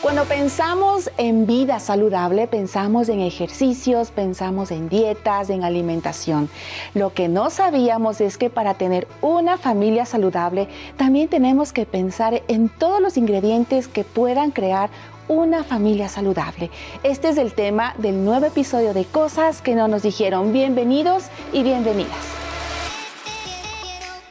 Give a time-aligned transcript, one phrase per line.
[0.00, 6.48] Cuando pensamos en vida saludable, pensamos en ejercicios, pensamos en dietas, en alimentación.
[6.94, 12.42] Lo que no sabíamos es que para tener una familia saludable, también tenemos que pensar
[12.46, 14.88] en todos los ingredientes que puedan crear
[15.26, 16.70] una familia saludable.
[17.02, 20.52] Este es el tema del nuevo episodio de Cosas que no nos dijeron.
[20.52, 22.16] Bienvenidos y bienvenidas.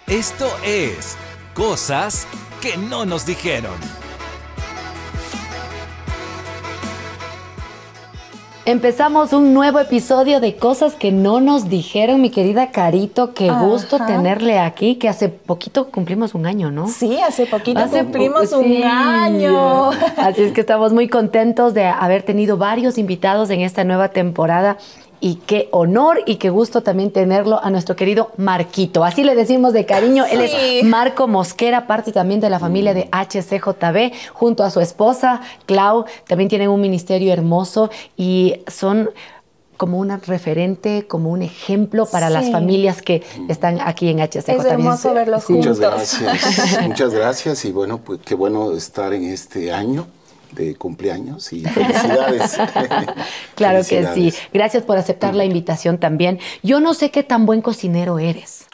[0.08, 1.18] Esto es
[1.54, 2.26] Cosas
[2.62, 4.07] que no nos dijeron.
[8.68, 13.34] Empezamos un nuevo episodio de cosas que no nos dijeron, mi querida Carito.
[13.34, 16.90] Qué gusto tenerle aquí, que hace poquito cumplimos un año, ¿no?
[16.90, 19.92] Sí, hace poquito cumplimos un año.
[20.18, 24.76] Así es que estamos muy contentos de haber tenido varios invitados en esta nueva temporada
[25.20, 29.04] y qué honor y qué gusto también tenerlo a nuestro querido Marquito.
[29.04, 30.26] Así le decimos de cariño.
[30.26, 35.42] Él es Marco Mosquera, parte también de la familia de HCJB, junto a su esposa,
[35.66, 36.06] Clau.
[36.28, 39.10] También tienen un ministerio hermoso y son
[39.78, 44.50] como una referente, como un ejemplo para las familias que están aquí en HCJB.
[44.50, 45.78] Es hermoso verlos juntos.
[45.78, 46.88] Muchas gracias.
[46.88, 50.08] Muchas gracias y bueno, pues qué bueno estar en este año
[50.58, 52.58] de cumpleaños y felicidades.
[53.56, 54.34] claro que sí.
[54.54, 56.40] Gracias por aceptar la invitación también.
[56.64, 58.67] Yo no sé qué tan buen cocinero eres.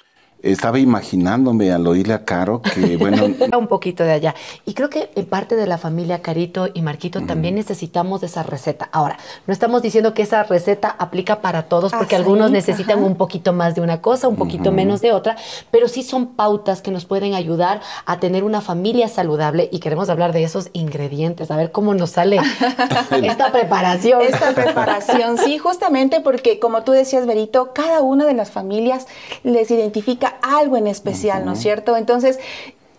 [0.43, 3.23] Estaba imaginándome al oírle a Caro que, bueno...
[3.57, 4.35] un poquito de allá.
[4.65, 8.89] Y creo que en parte de la familia Carito y Marquito también necesitamos esa receta.
[8.91, 13.15] Ahora, no estamos diciendo que esa receta aplica para todos, porque ah, algunos necesitan un
[13.15, 15.37] poquito más de una cosa, un poquito menos de otra,
[15.71, 20.09] pero sí son pautas que nos pueden ayudar a tener una familia saludable y queremos
[20.09, 22.41] hablar de esos ingredientes, a ver cómo nos sale
[23.23, 24.21] esta preparación.
[24.21, 29.07] Esta preparación, sí, justamente porque como tú decías, Berito, cada una de las familias
[29.43, 31.97] les identifica algo en especial, ¿no es cierto?
[31.97, 32.39] Entonces,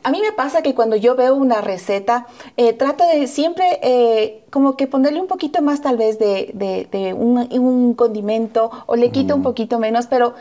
[0.05, 2.27] a mí me pasa que cuando yo veo una receta,
[2.57, 7.95] eh, trato de siempre eh, como que ponerle un poquito más tal vez de, un,
[7.95, 10.35] condimento o le quito un poquito menos, pero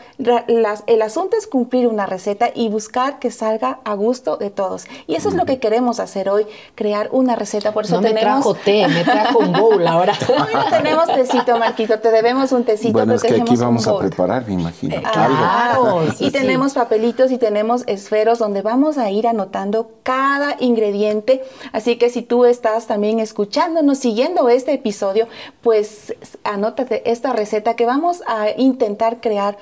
[0.46, 4.84] el asunto es cumplir una receta y buscar que salga a gusto de todos.
[5.08, 7.72] Y eso es lo que queremos hacer hoy, crear una receta.
[7.72, 8.14] Por eso no tenemos...
[8.14, 10.12] me trajo té, me trajo un bowl ahora.
[10.28, 12.92] no tenemos tecito, Marquito, te debemos un tecito.
[12.92, 14.94] Bueno, es que aquí vamos a preparar, me imagino.
[15.12, 21.42] claro, y tenemos papelitos y tenemos esferos donde vamos a ir anotando cada ingrediente.
[21.72, 25.28] Así que si tú estás también escuchándonos, siguiendo este episodio,
[25.62, 29.56] pues anótate esta receta que vamos a intentar crear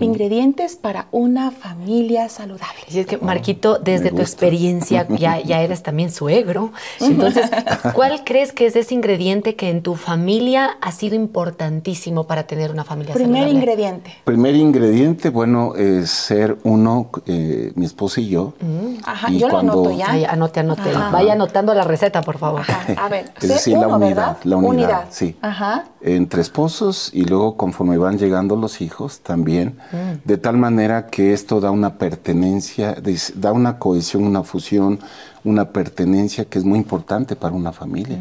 [0.00, 2.80] ingredientes para una familia saludable.
[2.90, 6.72] Y es que, Marquito, desde tu experiencia, ya, ya eres también suegro.
[6.98, 7.50] Entonces,
[7.92, 12.70] ¿cuál crees que es ese ingrediente que en tu familia ha sido importantísimo para tener
[12.70, 13.50] una familia Primer saludable?
[13.50, 14.16] Primer ingrediente.
[14.24, 18.54] Primer ingrediente, bueno, es ser uno, eh, mi esposo y yo.
[19.04, 20.08] Ajá, yo lo anoto ya.
[20.30, 20.90] anote, anote.
[21.12, 22.62] Vaya anotando la receta, por favor.
[22.96, 25.36] A ver, es la unidad, la unidad, sí.
[25.40, 25.84] Ajá.
[26.00, 30.26] Entre esposos y luego conforme van llegando los hijos también, mm.
[30.26, 32.96] de tal manera que esto da una pertenencia,
[33.34, 34.98] da una cohesión, una fusión,
[35.44, 38.18] una pertenencia que es muy importante para una familia.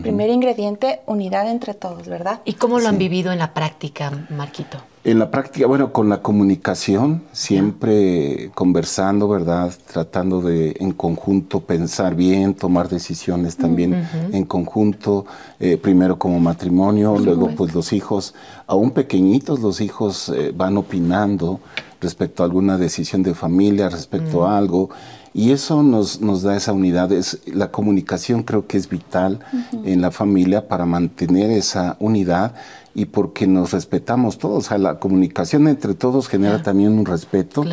[0.00, 2.40] Primer ingrediente, unidad entre todos, ¿verdad?
[2.44, 4.78] ¿Y cómo lo han vivido en la práctica, Marquito?
[5.04, 9.72] En la práctica, bueno, con la comunicación, siempre conversando, ¿verdad?
[9.92, 15.26] Tratando de en conjunto pensar bien, tomar decisiones también en conjunto,
[15.58, 18.34] eh, primero como matrimonio, luego pues los hijos,
[18.68, 21.58] aún pequeñitos los hijos eh, van opinando
[22.00, 24.90] respecto a alguna decisión de familia, respecto a algo.
[25.34, 27.10] Y eso nos, nos da esa unidad.
[27.10, 29.40] Es, la comunicación creo que es vital
[29.84, 32.54] en la familia para mantener esa unidad
[32.94, 34.70] y porque nos respetamos todos.
[34.70, 37.64] O la comunicación entre todos genera también un respeto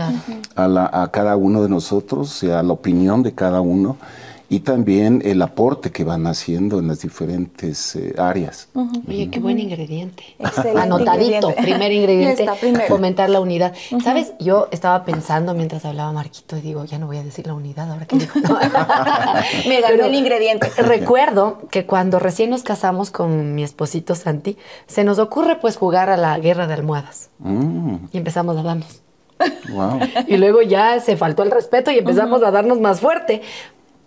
[0.55, 3.97] a, la, a cada uno de nosotros, a la opinión de cada uno
[4.49, 8.67] y también el aporte que van haciendo en las diferentes eh, áreas.
[9.07, 10.23] Oye, qué buen ingrediente.
[10.75, 12.47] Anotadito, primer ingrediente,
[12.87, 13.73] fomentar la unidad.
[14.03, 14.33] ¿Sabes?
[14.39, 17.91] Yo estaba pensando mientras hablaba Marquito y digo, ya no voy a decir la unidad
[17.91, 18.33] ahora que digo.
[19.67, 20.69] Me ganó el ingrediente.
[20.77, 24.57] Recuerdo que cuando recién nos casamos con mi esposito Santi,
[24.87, 27.29] se nos ocurre pues jugar a la guerra de almohadas.
[27.37, 27.95] Mm.
[28.11, 29.01] Y empezamos a darnos.
[29.71, 29.99] Wow.
[30.27, 33.41] Y luego ya se faltó el respeto y empezamos a darnos más fuerte.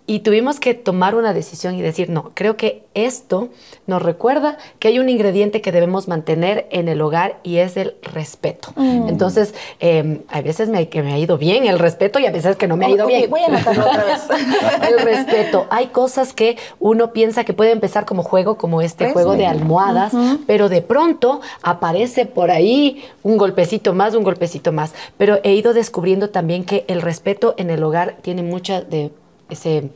[0.05, 3.49] Y tuvimos que tomar una decisión y decir, no, creo que esto
[3.87, 7.95] nos recuerda que hay un ingrediente que debemos mantener en el hogar y es el
[8.01, 8.69] respeto.
[8.75, 9.07] Mm.
[9.07, 12.57] Entonces, eh, hay veces me, que me ha ido bien el respeto y a veces
[12.57, 13.29] que no me ha ido bien.
[13.29, 14.23] Voy a anotarlo otra vez.
[14.89, 15.67] el respeto.
[15.69, 19.45] Hay cosas que uno piensa que puede empezar como juego, como este pues juego de
[19.45, 20.13] almohadas,
[20.45, 24.93] pero de pronto aparece por ahí un golpecito más, un golpecito más.
[25.17, 29.11] Pero he ido descubriendo también que el respeto en el hogar tiene mucha de
[29.49, 29.91] ese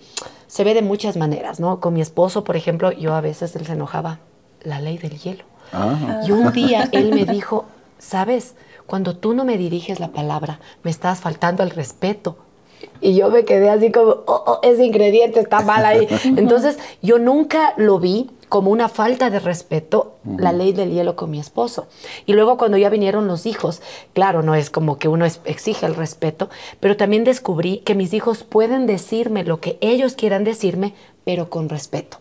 [0.47, 1.79] se ve de muchas maneras, ¿no?
[1.79, 4.19] Con mi esposo, por ejemplo, yo a veces él se enojaba,
[4.61, 5.43] la ley del hielo.
[5.73, 6.21] Ah.
[6.25, 7.65] Y un día él me dijo,
[7.99, 8.55] ¿sabes?
[8.85, 12.37] Cuando tú no me diriges la palabra, me estás faltando al respeto.
[13.01, 16.07] Y yo me quedé así como, oh, oh, ese ingrediente está mal ahí.
[16.23, 21.29] Entonces, yo nunca lo vi como una falta de respeto la ley del hielo con
[21.29, 21.87] mi esposo.
[22.25, 23.81] Y luego cuando ya vinieron los hijos,
[24.13, 26.49] claro, no es como que uno exige el respeto,
[26.79, 30.93] pero también descubrí que mis hijos pueden decirme lo que ellos quieran decirme,
[31.27, 32.19] pero con respeto.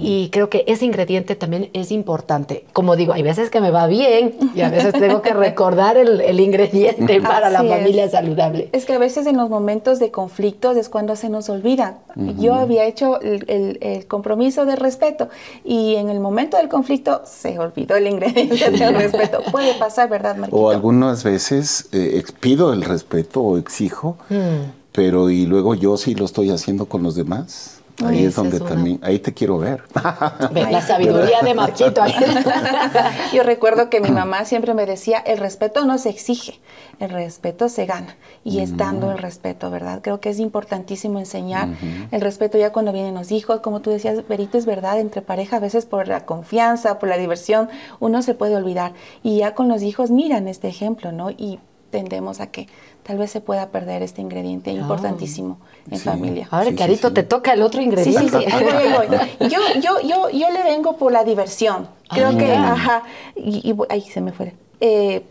[0.00, 2.64] Y creo que ese ingrediente también es importante.
[2.72, 6.40] Como digo, hay veces que me va bien y a veces tengo que recordar el,
[6.40, 8.70] ingrediente para la familia saludable.
[8.72, 11.98] Es que a veces en los momentos de conflictos es cuando se nos olvida.
[12.38, 15.28] Yo había hecho el, compromiso de respeto
[15.62, 19.42] y en el momento del conflicto se olvidó el ingrediente del respeto.
[19.52, 20.56] Puede pasar, ¿verdad, Marquito?
[20.56, 24.70] O algunas veces eh, pido el respeto o exijo, mm.
[24.92, 27.75] pero y luego yo sí lo estoy haciendo con los demás.
[28.04, 29.82] Ahí es donde también, ahí te quiero ver.
[30.52, 32.02] la sabiduría de Marquito.
[33.32, 36.60] Yo recuerdo que mi mamá siempre me decía, el respeto no se exige,
[37.00, 38.16] el respeto se gana.
[38.44, 40.00] Y es dando el respeto, ¿verdad?
[40.02, 41.68] Creo que es importantísimo enseñar
[42.10, 43.60] el respeto ya cuando vienen los hijos.
[43.60, 47.16] Como tú decías, Berito, es verdad, entre pareja a veces por la confianza, por la
[47.16, 47.68] diversión,
[47.98, 48.92] uno se puede olvidar.
[49.22, 51.30] Y ya con los hijos miran este ejemplo, ¿no?
[51.30, 51.60] Y
[51.96, 52.68] tendemos a que
[53.04, 55.56] tal vez se pueda perder este ingrediente importantísimo
[55.90, 56.46] en familia.
[56.50, 58.28] A ver, Carito, te toca el otro ingrediente.
[58.28, 59.48] Sí, sí, sí.
[59.48, 61.88] Yo, yo, yo, yo le vengo por la diversión.
[62.10, 63.02] Creo ah, que, ajá,
[63.34, 64.52] y, ahí se me fue.
[64.80, 65.22] Eh,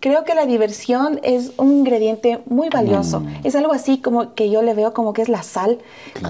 [0.00, 3.20] creo que la diversión es un ingrediente muy valioso.
[3.20, 3.28] Mm.
[3.44, 5.78] Es algo así como que yo le veo como que es la sal,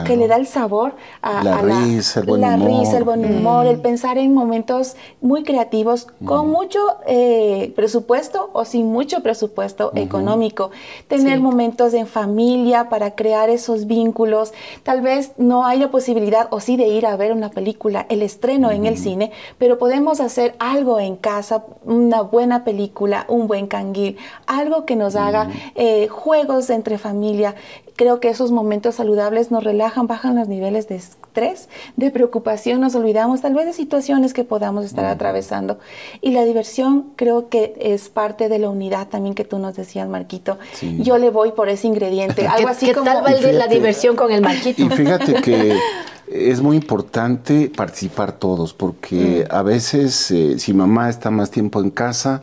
[0.07, 2.69] que le da el sabor a la, risa, el buen la humor.
[2.69, 3.83] risa, el buen humor, el mm.
[3.83, 6.51] pensar en momentos muy creativos con mm.
[6.51, 10.71] mucho eh, presupuesto o sin mucho presupuesto económico.
[11.09, 14.53] Tener momentos en familia para crear esos vínculos.
[14.83, 18.23] Tal vez no hay la posibilidad o sí de ir a ver una película, el
[18.23, 23.58] estreno en el cine, pero podemos hacer algo en casa, una buena película, un buen
[23.59, 24.17] en canguil,
[24.47, 27.55] algo que nos haga eh, juegos entre familia.
[27.97, 32.95] Creo que esos momentos saludables nos relajan, bajan los niveles de estrés, de preocupación, nos
[32.95, 35.79] olvidamos tal vez de situaciones que podamos estar atravesando.
[36.21, 40.09] Y la diversión creo que es parte de la unidad también que tú nos decías,
[40.09, 40.59] Marquito.
[40.81, 44.43] Yo le voy por ese ingrediente, algo así ¿Qué tal va la diversión con el
[44.43, 44.83] Marquito?
[44.83, 45.77] Y fíjate que
[46.31, 49.55] es muy importante participar todos, porque mm.
[49.55, 52.43] a veces eh, si mamá está más tiempo en casa,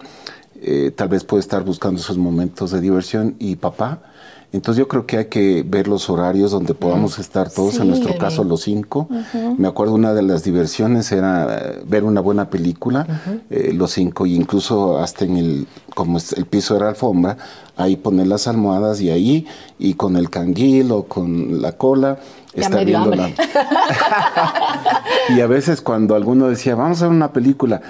[0.62, 4.02] eh, tal vez puede estar buscando esos momentos de diversión y papá.
[4.56, 8.18] Entonces yo creo que hay que ver los horarios donde podamos estar todos, en nuestro
[8.18, 9.10] caso los cinco.
[9.58, 13.06] Me acuerdo una de las diversiones era eh, ver una buena película,
[13.50, 17.36] eh, los cinco, e incluso hasta en el, como el piso era alfombra,
[17.76, 19.46] ahí poner las almohadas y ahí,
[19.78, 22.20] y con el canguil o con la cola,
[22.54, 23.30] estar viendo la...
[25.36, 27.82] y a veces cuando alguno decía, vamos a ver una película,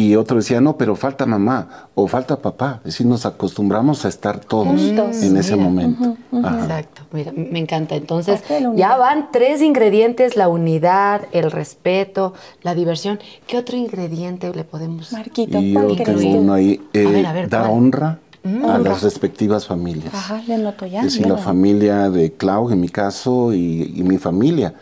[0.00, 2.76] y otro decía, no, pero falta mamá o falta papá.
[2.78, 6.16] Es decir, nos acostumbramos a estar todos en ese momento.
[6.32, 7.96] Exacto, mira, me encanta.
[7.96, 8.42] Entonces,
[8.76, 12.32] ya van tres ingredientes, la unidad, el respeto,
[12.62, 13.20] la diversión.
[13.46, 15.12] ¿Qué otro ingrediente le podemos...
[15.12, 18.18] Marquito, y yo tengo uno ahí, eh, dar honra.
[18.42, 18.64] Mm.
[18.64, 20.14] a las respectivas familias.
[20.14, 21.00] Ajá, le noto ya.
[21.00, 24.72] Es decir, la familia de Clau, en mi caso, y, mi familia.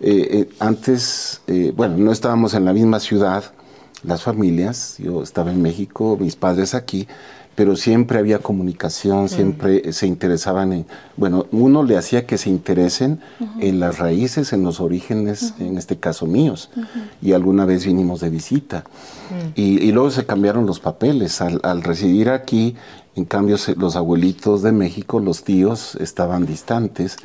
[0.00, 1.40] Eh, eh, antes,
[1.74, 3.54] bueno, no estábamos en la misma ciudad,
[4.06, 4.96] las familias.
[4.98, 7.06] Yo estaba en México, mis padres aquí,
[7.56, 10.86] pero siempre había comunicación, siempre se interesaban en,
[11.16, 13.20] bueno, uno le hacía que se interesen
[13.60, 16.70] en las raíces, en los orígenes, en este caso míos,
[17.22, 18.84] y alguna vez vinimos de visita.
[19.54, 21.40] y, luego se cambiaron los papeles.
[21.40, 22.76] Al, al residir aquí,
[23.16, 27.16] en cambio, los abuelitos de México, los tíos, estaban distantes,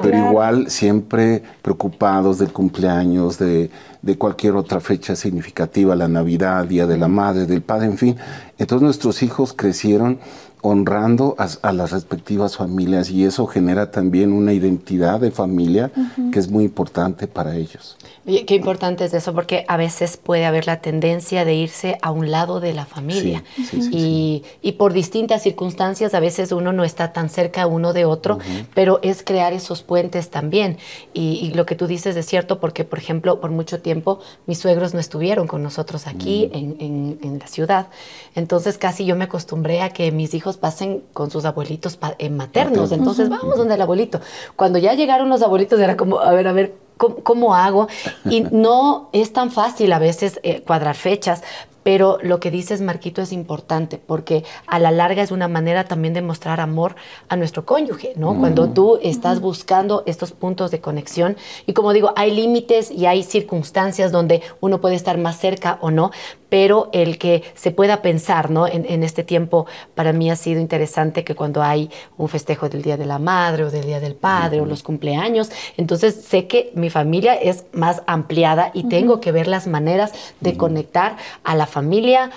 [0.00, 3.68] pero igual siempre preocupados del cumpleaños, de,
[4.00, 8.16] de, cualquier otra fecha significativa, la Navidad, Día de la Madre, del Padre, en fin.
[8.58, 10.20] Entonces nuestros hijos crecieron
[10.62, 15.90] honrando a, las respectivas familias y eso genera también una identidad de familia
[16.32, 17.96] que es muy importante para ellos.
[18.24, 22.30] qué importante es eso, porque a veces puede haber la tendencia de irse a un
[22.30, 23.42] lado de la familia.
[23.90, 24.42] Y,
[24.78, 28.38] por distintas circunstancias a veces uno no está tan cerca uno de otro,
[28.74, 30.78] pero es crear esos puentes también.
[31.14, 34.94] Y, lo que tú dices es cierto, porque por ejemplo, por mucho tiempo mis suegros
[34.94, 37.88] no estuvieron con nosotros aquí en, en la ciudad,
[38.34, 42.92] entonces casi yo me acostumbré a que mis hijos pasen con sus abuelitos eh, maternos.
[42.92, 44.20] Entonces, vamos donde el abuelito.
[44.56, 46.74] Cuando ya llegaron los abuelitos, era como, a ver, a ver,
[47.22, 47.88] ¿cómo, hago?
[48.24, 51.42] Y no es tan fácil a veces eh, cuadrar fechas,
[51.82, 56.12] Pero lo que dices, Marquito, es importante porque a la larga es una manera también
[56.12, 56.94] de mostrar amor
[57.28, 58.38] a nuestro cónyuge, ¿no?
[58.38, 63.22] Cuando tú estás buscando estos puntos de conexión y como digo, hay límites y hay
[63.22, 66.10] circunstancias donde uno puede estar más cerca o no,
[66.50, 68.66] pero el que se pueda pensar, ¿no?
[68.66, 72.98] En, este tiempo para mí ha sido interesante que cuando hay un festejo del Día
[72.98, 76.90] de la Madre o del Día del Padre o los cumpleaños, entonces sé que mi
[76.90, 82.30] familia es más ampliada y tengo que ver las maneras de conectar a la familia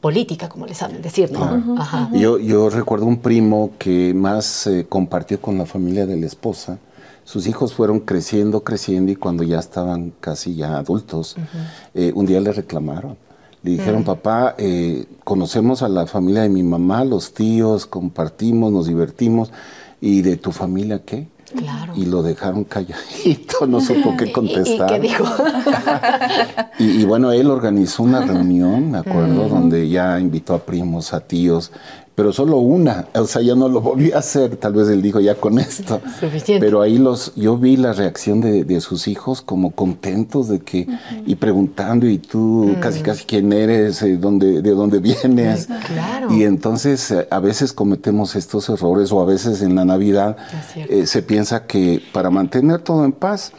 [0.00, 1.76] política, como les saben decir, ¿no?
[2.12, 6.78] Yo, yo recuerdo un primo que más eh, compartió con la familia de la esposa,
[7.24, 11.36] sus hijos fueron creciendo, creciendo y cuando ya estaban casi ya adultos,
[11.94, 13.16] eh, un día le reclamaron.
[13.62, 18.88] Le dijeron, papá, eh, conocemos a la familia de mi mamá, los tíos, compartimos, nos
[18.88, 19.52] divertimos.
[20.00, 21.28] ¿Y de tu familia qué?
[21.56, 21.92] Claro.
[21.94, 24.90] Y lo dejaron calladito, no supo qué contestar.
[24.90, 25.24] ¿Y, qué dijo?
[26.80, 31.70] y, bueno, él organizó una reunión, me acuerdo, donde ya invitó a primos, a tíos,
[32.14, 35.18] pero solo una, o sea, ya no lo volví a hacer, tal vez él dijo
[35.20, 36.00] ya con esto.
[36.20, 36.64] Suficiente.
[36.64, 40.86] Pero ahí los, yo vi la reacción de, sus hijos como contentos de que,
[41.26, 45.68] y preguntando, y tú casi casi quién eres, eh, dónde, de dónde vienes.
[45.86, 46.32] Claro.
[46.32, 50.36] Y entonces eh, a veces cometemos estos errores o a veces en la Navidad
[50.76, 53.52] eh, se piensa que para mantener todo en paz,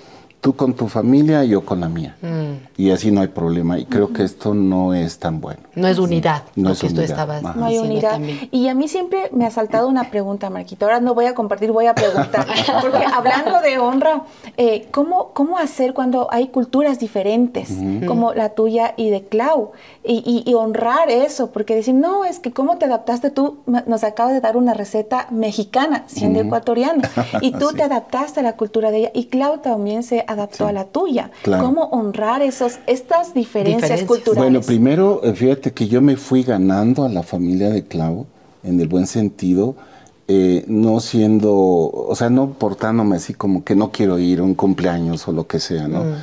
[0.44, 2.18] tú con tu familia, yo con la mía.
[2.22, 2.66] Mm.
[2.76, 3.80] Y así no hay problema.
[3.80, 5.62] Y creo que esto no es tan bueno.
[5.74, 6.44] No es unidad.
[6.58, 7.42] No es unidad.
[7.56, 8.20] no hay unidad.
[8.52, 10.84] Y a mí siempre me ha saltado una pregunta, Marquito.
[10.84, 12.46] Ahora no voy a compartir, voy a preguntar.
[12.82, 14.24] Porque hablando de honra,
[14.58, 17.70] eh, ¿cómo, ¿cómo hacer cuando hay culturas diferentes,
[18.06, 19.72] como la tuya y de Clau?
[20.04, 24.42] Y, honrar eso, porque decir, no, es que cómo te adaptaste tú, nos acabas de
[24.42, 27.10] dar una receta mexicana, siendo ecuatoriana,
[27.42, 30.72] y tú te adaptaste a la cultura de ella, y Clau también se adaptó a
[30.72, 31.32] la tuya.
[31.44, 34.44] ¿Cómo honrar esos, estas diferencias, culturales?
[34.44, 38.26] Bueno, primero, eh, fíjate que yo me fui ganando a la familia de Clau,
[38.64, 39.76] en el buen sentido,
[40.28, 44.56] eh, no siendo, o sea, no portándome así como que no quiero ir a un
[44.56, 46.04] cumpleaños o lo que sea, ¿no?
[46.04, 46.14] Mm.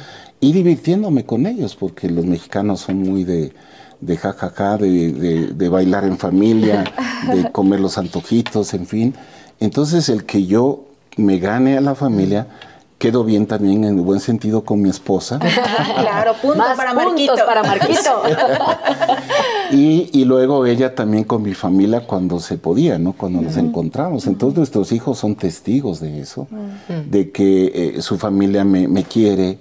[0.40, 3.52] Y divirtiéndome con ellos, porque los mexicanos son muy de,
[4.00, 6.84] de jajaja, de, de, bailar en familia,
[7.30, 9.14] de comer los antojitos, en fin.
[9.58, 10.86] Entonces, el que yo
[11.18, 12.46] me gane a la familia
[13.00, 15.38] quedo bien también en buen sentido con mi esposa.
[16.00, 17.34] claro, punto para Marquito.
[17.46, 18.22] para Marquito.
[19.72, 23.14] y, luego ella también con mi familia cuando se podía, ¿no?
[23.14, 24.26] Cuando nos encontramos.
[24.26, 26.46] Entonces nuestros hijos son testigos de eso,
[27.10, 29.58] de que eh, su familia me, quiere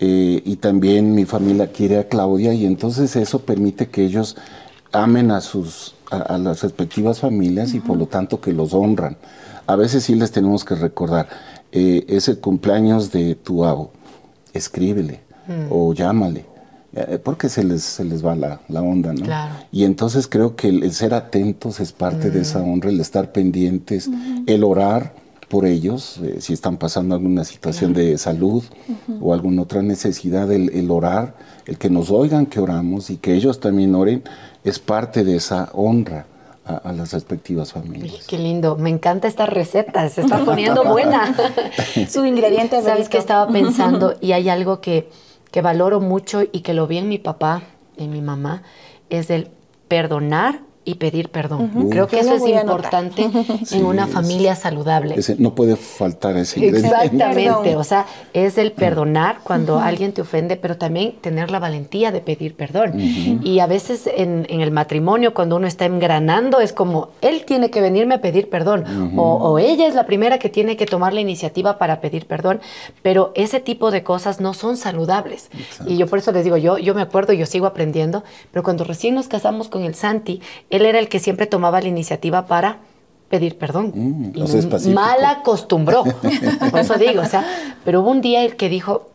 [0.00, 4.38] eh, y también mi familia quiere a Claudia y entonces eso permite que ellos
[4.92, 9.18] amen a sus a, las respectivas familias y por lo tanto que los honran.
[9.66, 11.28] A veces sí les tenemos que recordar
[11.72, 13.90] eh, es el cumpleaños de tu abo,
[14.52, 15.66] escríbele mm.
[15.70, 16.46] o llámale,
[16.94, 19.26] eh, porque se les, se les va la, onda, ¿no?
[19.70, 22.72] Y entonces creo que el, ser atentos es parte de esa mm.
[22.72, 24.08] honra, el estar pendientes,
[24.46, 25.12] el orar
[25.48, 28.62] por ellos, eh, si están pasando alguna situación de salud
[29.20, 33.34] o alguna otra necesidad, el, el, orar, el que nos oigan que oramos y que
[33.34, 34.22] ellos también oren,
[34.64, 36.26] es parte de esa honra
[36.68, 38.26] a, las respectivas familias.
[38.26, 41.34] qué lindo, me encanta esta receta, se está poniendo buena.
[42.08, 45.08] Su ingrediente Sabes que estaba pensando y hay algo que,
[45.50, 47.62] que valoro mucho y que lo vi en mi papá,
[47.96, 48.62] en mi mamá,
[49.10, 49.48] es el
[49.88, 51.90] perdonar y pedir perdón.
[51.90, 53.28] Creo que eso es importante
[53.72, 55.16] en una familia saludable.
[55.36, 56.88] no puede faltar ese ingrediente.
[56.88, 62.10] Exactamente, o sea, es el perdonar cuando alguien te ofende, pero también tener la valentía
[62.10, 62.98] de pedir perdón.
[62.98, 67.82] Y a veces en, el matrimonio, cuando uno está engranando, es como, él tiene que
[67.82, 71.76] venirme a pedir perdón, o, ella es la primera que tiene que tomar la iniciativa
[71.76, 72.60] para pedir perdón,
[73.02, 75.50] pero ese tipo de cosas no son saludables.
[75.86, 78.84] Y yo por eso les digo, yo, yo me acuerdo, yo sigo aprendiendo, pero cuando
[78.84, 80.40] recién nos casamos con el Santi,
[80.70, 82.78] él era el que siempre tomaba la iniciativa para
[83.28, 83.92] pedir perdón.
[83.94, 84.32] Mm,
[84.84, 86.04] y mal acostumbró,
[86.70, 87.44] por eso digo, o sea,
[87.84, 89.10] pero hubo un día el que dijo,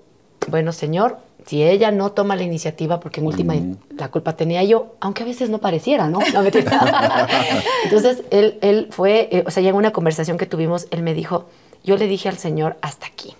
[0.49, 3.77] bueno, señor, si ella no toma la iniciativa, porque en última mm.
[3.97, 6.19] la culpa tenía yo, aunque a veces no pareciera, ¿no?
[6.33, 6.43] no
[7.83, 11.13] Entonces, él, él fue, eh, o sea, ya en una conversación que tuvimos, él me
[11.13, 11.45] dijo,
[11.83, 13.35] yo le dije al Señor, hasta aquí.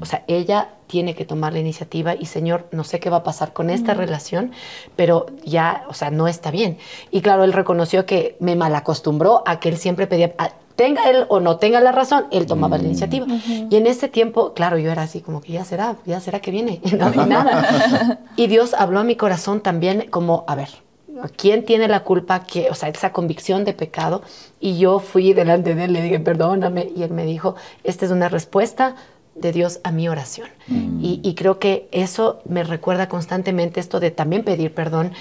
[0.00, 3.22] O sea, ella tiene que tomar la iniciativa y Señor, no sé qué va a
[3.22, 4.52] pasar con esta relación,
[4.96, 6.78] pero ya, o sea, no está bien.
[7.10, 11.26] Y claro, él reconoció que me malacostumbró a que él siempre pedía, ah, tenga él
[11.28, 13.26] o no tenga la razón, él tomaba la iniciativa.
[13.48, 16.50] Y en ese tiempo, claro, yo era así como que ya será, ya será que
[16.50, 18.20] viene, no nada.
[18.36, 20.68] y Dios habló a mi corazón también como, a ver,
[21.36, 22.44] ¿quién tiene la culpa?
[22.44, 24.22] Que, o sea, esa convicción de pecado.
[24.60, 28.12] Y yo fui delante de él, le dije, perdóname, y él me dijo, esta es
[28.12, 28.94] una respuesta
[29.40, 30.48] de Dios a mi oración.
[31.00, 35.12] Y, creo que eso me recuerda constantemente esto de también pedir perdón.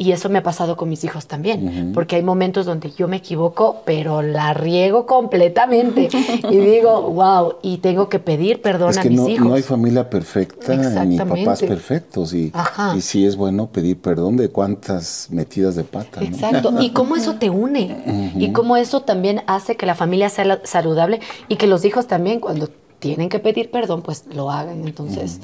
[0.00, 3.16] Y eso me ha pasado con mis hijos también, porque hay momentos donde yo me
[3.16, 6.08] equivoco, pero la riego completamente.
[6.50, 9.48] y digo, wow, y tengo que pedir perdón a mis hijos.
[9.48, 12.32] No hay familia perfecta ni papás perfectos.
[12.32, 12.52] Y,
[12.94, 16.22] y sí es bueno pedir perdón de cuántas metidas de pata.
[16.22, 16.72] Exacto.
[16.80, 18.32] Y cómo eso te une.
[18.36, 22.38] Y cómo eso también hace que la familia sea saludable y que los hijos también,
[22.38, 24.86] cuando tienen que pedir perdón, pues lo hagan.
[24.86, 25.40] Entonces.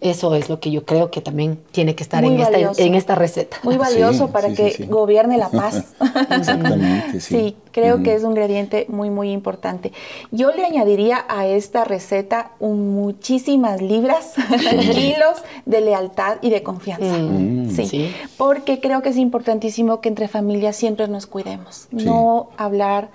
[0.00, 3.16] Eso es lo que yo creo que también tiene que estar en esta, en esta,
[3.16, 3.56] receta.
[3.64, 5.94] Muy valioso para que gobierne la paz.
[6.30, 7.34] Exactamente, sí.
[7.34, 9.92] Sí, creo que es un ingrediente muy, muy importante.
[10.30, 14.34] Yo le añadiría a esta receta muchísimas libras,
[14.92, 17.18] kilos de lealtad y de confianza.
[17.18, 17.70] Mm.
[17.70, 21.88] sí, porque creo que es importantísimo que entre familias siempre nos cuidemos.
[21.90, 23.08] No hablar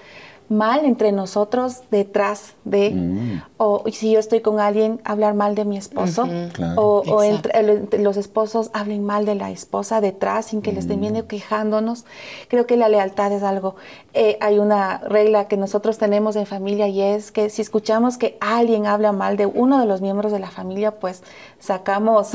[0.57, 3.41] mal entre nosotros detrás de, mm.
[3.57, 6.27] o si yo estoy con alguien, hablar mal de mi esposo,
[6.75, 11.23] o, entre, los esposos hablen mal de la esposa detrás sin que le estén viendo
[11.23, 11.27] mm.
[11.27, 12.05] quejándonos.
[12.47, 13.75] Creo que la lealtad es algo.
[14.13, 18.37] Eh, hay una regla que nosotros tenemos en familia y es que si escuchamos que
[18.39, 21.23] alguien habla mal de uno de los miembros de la familia, pues
[21.59, 22.31] sacamos,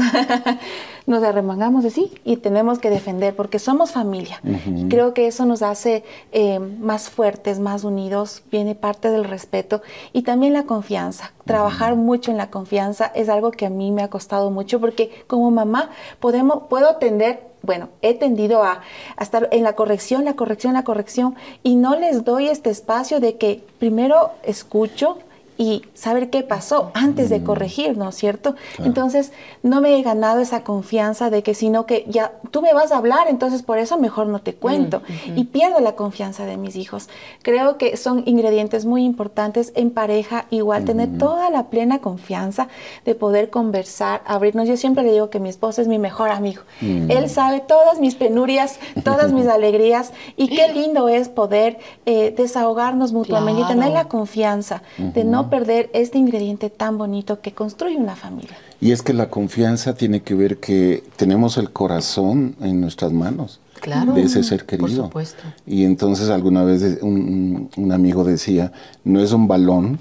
[1.06, 4.40] nos arremangamos de sí y tenemos que defender porque somos familia.
[4.88, 8.07] creo que eso nos hace eh, más fuertes, más unidos
[8.50, 11.32] viene parte del respeto y también la confianza.
[11.44, 15.24] Trabajar mucho en la confianza es algo que a mí me ha costado mucho porque
[15.26, 18.82] como mamá podemos, puedo tender bueno, he tendido a,
[19.16, 21.34] a, estar en la corrección, la corrección, la corrección,
[21.64, 25.18] y no les doy este espacio de que primero escucho,
[25.58, 27.44] y saber qué pasó antes de mm.
[27.44, 28.54] corregir, ¿no es cierto?
[28.78, 29.32] Entonces,
[29.64, 32.98] no me he ganado esa confianza de que, sino que ya tú me vas a
[32.98, 35.02] hablar, entonces por eso mejor no te cuento.
[35.26, 37.08] Mm, y pierdo la confianza de mis hijos.
[37.42, 42.68] Creo que son ingredientes muy importantes en pareja, igual tener toda la plena confianza
[43.04, 44.68] de poder conversar, abrirnos.
[44.68, 46.62] Yo siempre le digo que mi esposo es mi mejor amigo.
[46.80, 47.10] Mm.
[47.10, 53.12] Él sabe todas mis penurias, todas mis alegrías, y qué lindo es poder eh, desahogarnos
[53.12, 58.16] mutuamente y tener la confianza de no perder este ingrediente tan bonito que construye una
[58.16, 58.56] familia.
[58.80, 63.60] Y es que la confianza tiene que ver que tenemos el corazón en nuestras manos.
[63.80, 64.88] Claro, de ese ser querido.
[64.88, 65.42] Por supuesto.
[65.64, 68.72] Y entonces alguna vez un, amigo decía,
[69.04, 70.00] no es un balón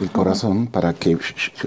[0.00, 1.16] el corazón para que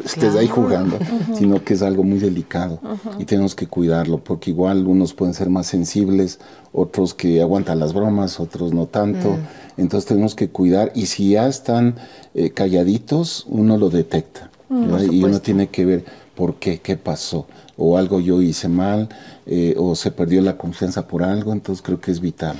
[0.05, 0.97] estés ahí jugando,
[1.38, 2.79] sino que es algo muy delicado
[3.17, 6.39] y tenemos que cuidarlo, porque igual unos pueden ser más sensibles,
[6.71, 9.32] otros que aguantan las bromas, otros no tanto.
[9.32, 9.61] Mm.
[9.77, 11.95] Entonces tenemos que cuidar y si ya están
[12.34, 14.49] eh, calladitos, uno lo detecta.
[14.69, 16.05] Mm, y uno tiene que ver
[16.36, 17.47] por qué, qué pasó.
[17.77, 19.10] O algo yo hice mal,
[19.45, 22.57] eh, o se perdió la confianza por algo, entonces creo que es vital.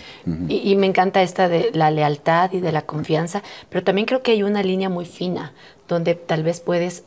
[0.50, 4.32] y, me encanta esta de la lealtad y de la confianza, pero también creo que
[4.32, 5.54] hay una línea muy fina
[5.88, 7.04] donde tal vez puedes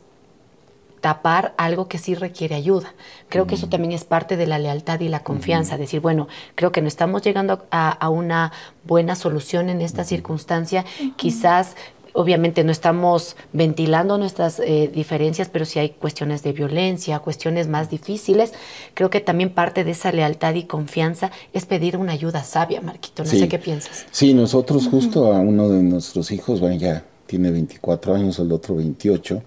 [1.05, 2.95] tapar algo que sí requiere ayuda.
[3.29, 3.69] Creo que eso mm.
[3.69, 7.21] también es parte de la lealtad y la confianza, decir, bueno, creo que no estamos
[7.21, 8.51] llegando a, una
[8.85, 10.83] buena solución en esta circunstancia,
[11.15, 11.75] quizás
[12.13, 17.91] obviamente no estamos ventilando nuestras eh, diferencias, pero si hay cuestiones de violencia, cuestiones más
[17.91, 18.53] difíciles,
[18.95, 23.23] creo que también parte de esa lealtad y confianza es pedir una ayuda sabia, Marquito.
[23.23, 24.07] No sé qué piensas.
[24.09, 28.77] Sí, nosotros justo a uno de nuestros hijos, bueno, ya tiene 24 años, el otro
[28.77, 29.43] 28,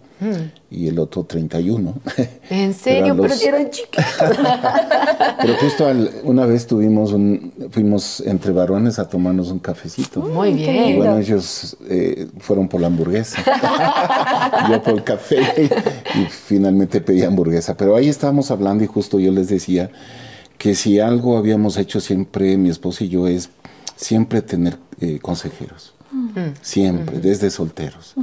[0.71, 1.95] y el otro 31.
[2.51, 3.17] ¿En serio?
[3.17, 4.05] Pero, eran chiquitos.
[5.41, 5.87] Pero justo
[6.25, 10.21] una vez tuvimos un, fuimos entre varones a tomarnos un cafecito.
[10.21, 10.89] Muy bien.
[10.89, 13.43] Y bueno, ellos eh, fueron por la hamburguesa.
[14.71, 15.71] yo por el café
[16.15, 17.77] y finalmente pedí hamburguesa.
[17.77, 19.91] Pero ahí estábamos hablando y justo yo les decía
[20.59, 23.51] que si algo habíamos hecho siempre, mi esposo y yo, es
[23.97, 25.95] siempre tener eh, consejeros.
[26.63, 28.15] Siempre, desde solteros.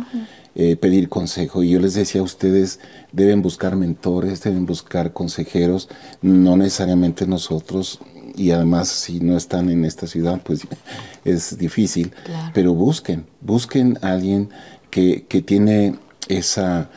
[0.57, 1.63] Eh, pedir consejo.
[1.63, 2.79] Y yo les decía a ustedes,
[3.11, 5.89] deben buscar mentores, deben buscar consejeros,
[6.21, 7.99] no necesariamente nosotros.
[8.37, 10.65] Y además, si no están en esta ciudad, pues
[11.25, 12.13] es difícil.
[12.53, 14.49] Pero busquen, busquen a alguien
[14.91, 15.95] que, que tiene
[16.29, 16.89] esa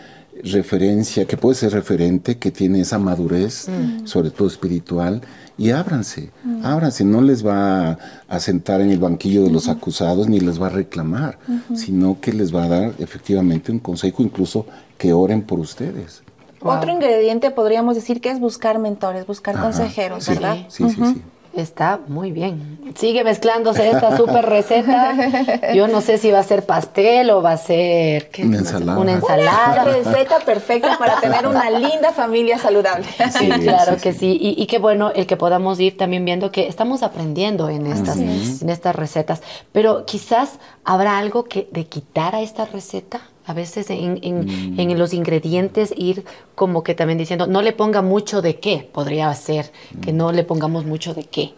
[0.44, 4.06] referencia, que puede ser referente, que tiene esa madurez, mm.
[4.06, 5.22] sobre todo espiritual,
[5.56, 6.64] y ábranse, mm.
[6.64, 7.98] ábranse, no les va
[8.28, 11.38] a, sentar en el banquillo de los acusados ni les va a reclamar,
[11.74, 16.22] sino que les va a dar efectivamente un consejo, incluso que oren por ustedes.
[16.60, 20.56] Otro ingrediente podríamos decir que es buscar mentores, buscar consejeros, ¿verdad?
[20.68, 21.22] Sí, sí, sí.
[21.58, 22.78] Está muy bien.
[22.94, 25.74] Sigue mezclándose esta súper receta.
[25.74, 28.98] Yo no sé si va a ser pastel o va a ser una ensalada.
[29.00, 29.84] Una ensalada.
[29.84, 33.06] receta perfecta para tener una linda familia saludable.
[33.36, 34.38] Sí, claro que sí.
[34.40, 38.70] Y, qué bueno el que podamos ir también viendo que estamos aprendiendo en estas, en
[38.70, 39.42] estas recetas.
[39.72, 44.98] Pero quizás habrá algo que de quitar a esta receta A veces en, en, en,
[44.98, 46.22] los ingredientes ir
[46.54, 50.44] como que también diciendo, no le ponga mucho de qué, podría ser, que no le
[50.44, 51.54] pongamos mucho de qué.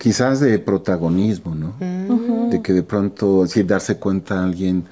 [0.00, 1.74] Quizás de protagonismo, ¿no?
[2.48, 4.84] De que de pronto, si darse cuenta alguien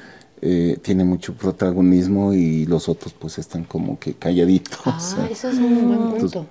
[0.43, 4.79] eh, tiene mucho protagonismo y los otros pues están como que calladitos.
[4.85, 6.47] Ah, eso es un buen punto.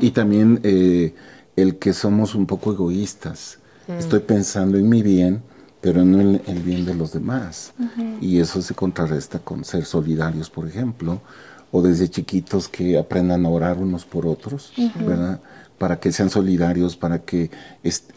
[0.00, 1.14] Y también eh,
[1.54, 3.58] el que somos un poco egoístas.
[3.86, 3.92] Mm.
[3.92, 5.42] Estoy pensando en mi bien,
[5.80, 7.72] pero no en el bien de los demás.
[8.20, 11.20] Y eso se contrarresta con ser solidarios, por ejemplo,
[11.70, 15.40] o desde chiquitos que aprendan a orar unos por otros, ¿verdad?
[15.78, 17.50] para que sean solidarios, para que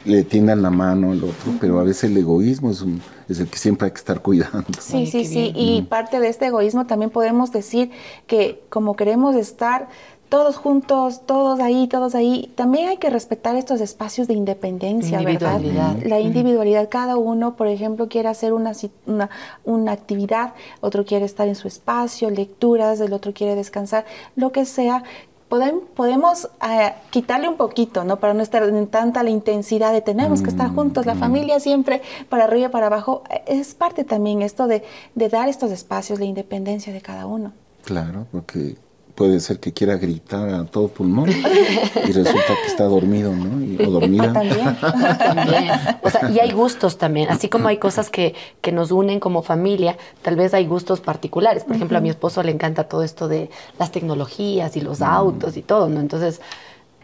[0.06, 3.48] le tiendan la mano al otro, pero a veces el egoísmo es, un, es el
[3.48, 4.66] que siempre hay que estar cuidando.
[4.80, 7.92] Sí, sí, sí, y parte de este egoísmo también podemos decir
[8.28, 9.90] que como queremos estar
[10.30, 15.60] todos juntos, todos ahí, todos ahí, también hay que respetar estos espacios de independencia, ¿verdad?
[16.06, 18.74] La individualidad, cada uno, por ejemplo, quiere hacer una,
[19.08, 19.30] una,
[19.66, 24.66] una actividad, otro quiere estar en su espacio, lecturas, el otro quiere descansar, lo que
[24.66, 25.04] sea,
[25.50, 28.20] podemos eh, quitarle un poquito, ¿no?
[28.20, 31.20] Para no estar en tanta la intensidad de tenemos que estar juntos, la mm.
[31.20, 33.24] familia siempre para arriba y para abajo.
[33.48, 34.84] Es parte también esto de,
[35.16, 37.52] de dar estos espacios, la independencia de cada uno.
[37.84, 38.78] Claro, porque
[39.20, 43.86] puede ser que quiera gritar a todo pulmón y resulta que está dormido, ¿no?
[43.86, 44.32] o dormida.
[44.34, 45.72] Ah, también.
[46.02, 49.42] O sea, y hay gustos también, así como hay cosas que, que nos unen como
[49.42, 51.66] familia, tal vez hay gustos particulares.
[51.66, 55.58] Por ejemplo, a mi esposo le encanta todo esto de las tecnologías y los autos
[55.58, 56.00] y todo, ¿no?
[56.00, 56.40] Entonces,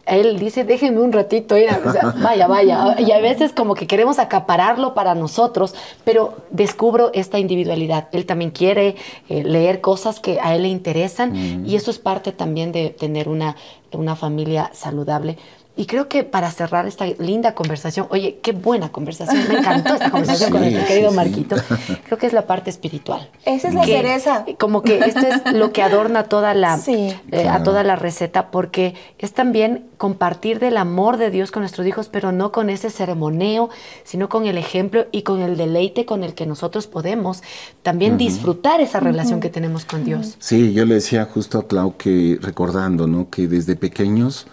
[0.06, 1.56] él dice, déjenme un ratito,
[2.22, 2.96] vaya, vaya.
[3.00, 8.08] Y a veces como que queremos acapararlo para nosotros, pero descubro esta individualidad.
[8.12, 8.96] Él también quiere
[9.30, 11.66] eh, leer cosas que a él le interesan mm.
[11.66, 13.56] y eso es parte también de tener una,
[13.92, 15.38] una familia saludable.
[15.78, 20.10] Y creo que para cerrar esta linda conversación, oye, qué buena conversación, me encantó esta
[20.10, 21.58] conversación con nuestro querido Marquito.
[22.06, 23.30] Creo que es la parte espiritual.
[23.46, 24.46] Esa es la cereza.
[24.58, 28.94] Como que esto es lo que adorna toda la, eh, a toda la receta, porque
[29.20, 33.70] es también compartir del amor de Dios con nuestros hijos, pero no con ese ceremonio,
[34.04, 37.44] sino con el ejemplo y con el deleite con el que nosotros podemos
[37.84, 40.36] también disfrutar esa relación que tenemos con Dios.
[40.40, 43.30] Sí, yo le decía justo a Clau que recordando, ¿no?
[43.30, 44.48] Que desde pequeños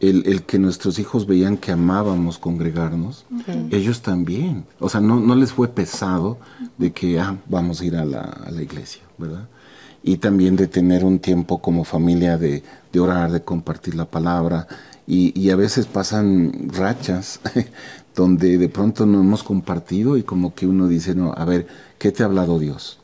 [0.00, 3.26] el, que nuestros hijos veían que amábamos congregarnos,
[3.70, 4.64] ellos también.
[4.78, 6.38] O sea, no, no, les fue pesado
[6.78, 9.46] de que, ah, vamos a ir a la, a la iglesia, ¿verdad?
[10.02, 14.66] Y también de tener un tiempo como familia de, de orar, de compartir la palabra.
[15.06, 17.40] Y, y, a veces pasan rachas
[18.16, 21.66] donde de pronto no hemos compartido y como que uno dice, no, a ver,
[21.98, 23.00] ¿qué te ha hablado Dios?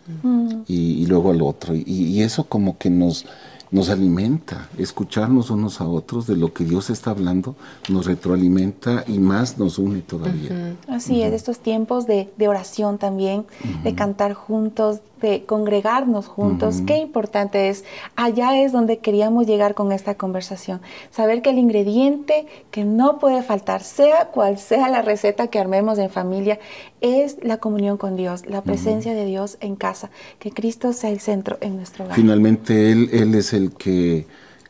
[0.67, 1.75] y, y, luego al otro.
[1.75, 3.27] Y, y eso como que nos
[3.71, 7.57] nos alimenta, escucharnos unos a otros de lo que Dios está hablando,
[7.89, 10.77] nos retroalimenta y más nos une todavía.
[10.89, 13.45] Así es, estos tiempos de, oración también,
[13.83, 15.01] de cantar juntos,
[15.31, 17.85] de congregarnos juntos, qué importante es.
[18.15, 20.81] Allá es donde queríamos llegar con esta conversación.
[21.11, 25.99] Saber que el ingrediente que no puede faltar, sea cual sea la receta que armemos
[25.99, 26.59] en familia,
[27.01, 31.21] es la comunión con Dios, la presencia de Dios en casa, que Cristo sea el
[31.21, 32.17] centro en nuestro hogar.
[32.17, 34.27] Finalmente, Él, él es el que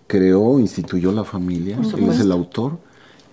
[0.06, 2.78] creó, instituyó la familia, Él es el autor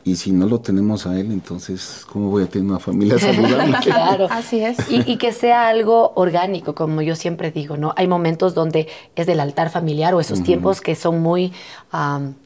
[0.05, 3.77] y si no lo tenemos a él, entonces, ¿cómo voy a tener una familia saludable?
[3.83, 4.27] claro.
[4.29, 4.77] Así es.
[4.89, 7.93] Y, que sea algo orgánico, como yo siempre digo, ¿no?
[7.95, 11.53] Hay momentos donde es del altar familiar o esos tiempos que son muy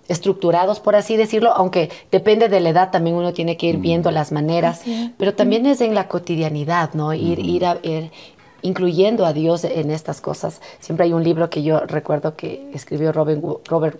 [0.07, 4.11] estructurados, por así decirlo, aunque depende de la edad, también uno tiene que ir viendo
[4.11, 4.81] las maneras,
[5.17, 7.13] pero también es en la cotidianidad, ¿no?
[7.13, 8.11] Ir, ir a ver
[8.67, 10.61] incluyendo a Dios en estas cosas.
[10.79, 13.99] Siempre hay un libro que yo recuerdo que escribió Robert, Robert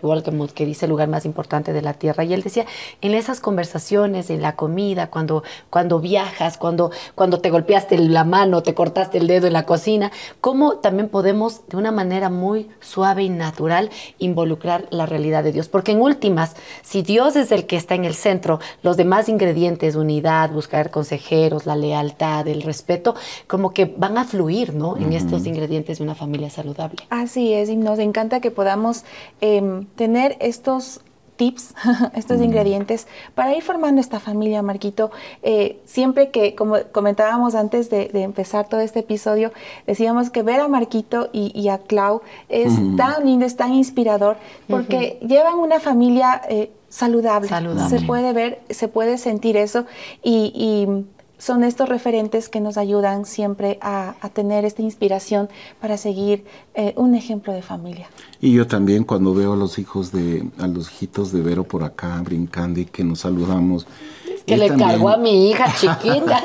[0.54, 2.26] que dice el lugar más importante de la tierra.
[2.26, 2.66] Y él decía,
[3.02, 8.62] en esas conversaciones, en la comida, cuando, cuando viajas, cuando, cuando te golpeaste la mano,
[8.62, 13.24] te cortaste el dedo en la cocina, cómo también podemos de una manera muy suave
[13.24, 15.70] y natural involucrar la realidad de Dios.
[15.70, 19.96] Porque en últimas, si Dios es el que está en el centro, los demás ingredientes,
[19.96, 23.16] unidad, buscar consejeros, la lealtad, el respeto,
[23.48, 24.98] como que van a fluir ¿no?
[24.98, 26.98] En estos ingredientes de una familia saludable.
[27.10, 29.04] Así es, y nos encanta que podamos
[29.42, 31.02] em, tener estos
[31.38, 31.74] tips,
[32.16, 35.12] estos ingredientes para ir formando esta familia, Marquito.
[35.44, 39.54] Eh, siempre que, como comentábamos antes de, empezar todo este episodio,
[39.86, 45.20] decíamos que ver a Marquito y, a Clau es tan lindo, es tan inspirador, porque
[45.22, 47.48] llevan una familia eh, saludable.
[47.90, 49.86] Se puede ver, se puede sentir eso
[50.24, 51.06] y
[51.38, 56.44] son estos referentes que nos ayudan siempre a, tener esta inspiración para seguir
[56.76, 58.08] eh, un ejemplo de familia.
[58.42, 61.84] Y yo también cuando veo a los hijos de, a los hijitos de Vero por
[61.84, 63.88] acá brincando y que nos saludamos
[64.46, 66.42] Que le cargó a mi hija chiquita.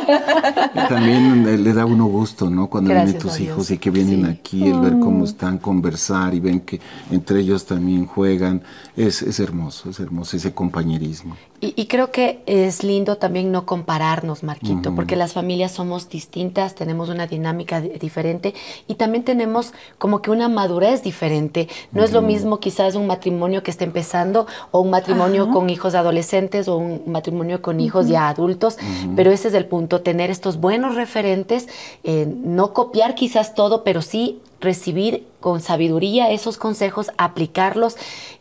[0.89, 2.69] también le da uno gusto, ¿no?
[2.69, 5.25] Cuando vienen tus hijos y que vienen aquí, el ver cómo mm.
[5.25, 8.63] están, conversar y ven que entre ellos también juegan.
[8.97, 11.37] Es, es hermoso, es hermoso ese compañerismo.
[11.65, 17.09] Y, creo que es lindo también no compararnos, Marquito, porque las familias somos distintas, tenemos
[17.09, 18.53] una dinámica diferente
[18.89, 21.69] y también tenemos como que una madurez diferente.
[21.93, 25.95] No es lo mismo quizás un matrimonio que está empezando o un matrimonio con hijos
[25.95, 28.77] adolescentes o un matrimonio con hijos ya adultos,
[29.15, 31.69] pero ese es el punto, tener estos buenos referentes,
[32.03, 37.97] eh, no copiar quizás todo, pero sí recibir con sabiduría esos consejos, aplicarlos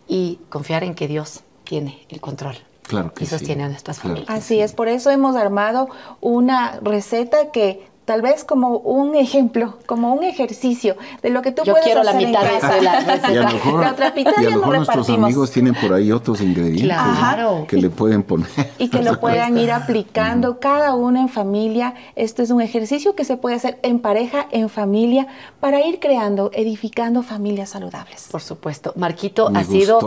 [0.08, 2.56] y confiar en que Dios tiene el control.
[2.92, 4.30] Claro que y sostiene a nuestras familias.
[4.30, 5.88] Así es, por eso hemos armado
[6.20, 11.64] una receta que tal vez como un ejemplo, como un ejercicio de lo que tú
[11.64, 12.76] Yo puedes quiero hacer la mitad en casa.
[12.76, 13.32] de la receta.
[13.32, 15.94] Y a lo mejor, la otra mitad y a lo mejor nuestros amigos tienen por
[15.94, 17.66] ahí otros ingredientes Claro.
[17.70, 18.50] que le pueden poner.
[18.80, 21.94] Y que lo puedan ir aplicando cada uno en familia.
[22.18, 25.28] Esto es un ejercicio que se puede hacer en pareja, en familia,
[25.62, 28.28] para ir creando, edificando familias saludables.
[28.30, 28.92] Por supuesto.
[28.98, 30.02] Marquito, ha sido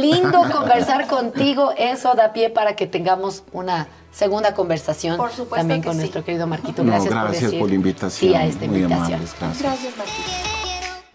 [0.00, 1.70] lindo conversar contigo.
[1.78, 5.18] Eso da pie para que tengamos una segunda conversación
[5.54, 6.84] también con nuestro querido Marquito.
[6.84, 8.32] Gracias, gracias por, la invitación.
[8.32, 9.20] Sí a esta invitación.
[9.38, 9.62] gracias.
[9.62, 10.56] gracias, Marquito.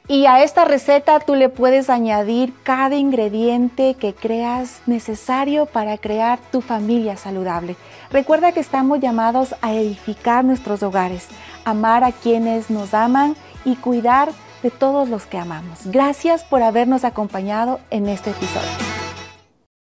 [0.07, 6.37] Y a esta receta tú le puedes añadir cada ingrediente que creas necesario para crear
[6.51, 7.77] tu familia saludable.
[8.09, 11.27] Recuerda que estamos llamados a edificar nuestros hogares,
[11.63, 15.79] amar a quienes nos aman y cuidar de todos los que amamos.
[15.85, 19.00] Gracias por habernos acompañado en este episodio.